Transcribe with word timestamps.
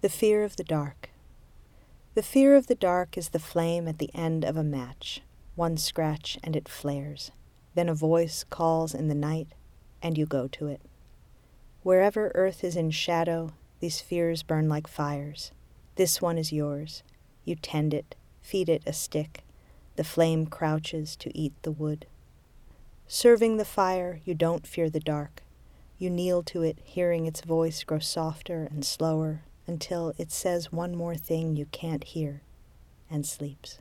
The 0.00 0.08
fear 0.08 0.44
of 0.44 0.54
the 0.54 0.62
dark. 0.62 1.10
The 2.14 2.22
fear 2.22 2.54
of 2.54 2.68
the 2.68 2.76
dark 2.76 3.18
is 3.18 3.30
the 3.30 3.40
flame 3.40 3.88
at 3.88 3.98
the 3.98 4.14
end 4.14 4.44
of 4.44 4.56
a 4.56 4.62
match. 4.62 5.22
One 5.56 5.76
scratch 5.76 6.38
and 6.44 6.54
it 6.54 6.68
flares. 6.68 7.32
Then 7.74 7.88
a 7.88 7.96
voice 7.96 8.44
calls 8.48 8.94
in 8.94 9.08
the 9.08 9.16
night, 9.16 9.48
and 10.00 10.16
you 10.16 10.24
go 10.24 10.46
to 10.46 10.68
it. 10.68 10.80
Wherever 11.82 12.30
earth 12.36 12.62
is 12.62 12.76
in 12.76 12.92
shadow, 12.92 13.54
these 13.80 14.00
fears 14.00 14.44
burn 14.44 14.68
like 14.68 14.86
fires. 14.86 15.50
This 15.96 16.22
one 16.22 16.38
is 16.38 16.52
yours. 16.52 17.02
You 17.44 17.56
tend 17.56 17.92
it, 17.92 18.14
feed 18.40 18.68
it 18.68 18.84
a 18.86 18.92
stick. 18.92 19.42
The 19.96 20.04
flame 20.04 20.46
crouches 20.46 21.16
to 21.16 21.36
eat 21.36 21.54
the 21.62 21.72
wood. 21.72 22.06
Serving 23.08 23.56
the 23.56 23.64
fire, 23.64 24.20
you 24.24 24.34
don't 24.34 24.64
fear 24.64 24.88
the 24.88 25.00
dark. 25.00 25.42
You 25.98 26.08
kneel 26.08 26.44
to 26.44 26.62
it, 26.62 26.78
hearing 26.84 27.26
its 27.26 27.40
voice 27.40 27.82
grow 27.82 27.98
softer 27.98 28.68
and 28.70 28.84
slower 28.84 29.42
until 29.68 30.14
it 30.18 30.32
says 30.32 30.72
one 30.72 30.96
more 30.96 31.14
thing 31.14 31.54
you 31.54 31.66
can't 31.66 32.02
hear 32.02 32.42
and 33.10 33.24
sleeps. 33.24 33.78